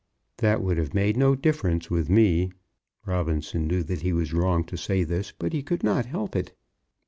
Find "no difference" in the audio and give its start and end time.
1.15-1.91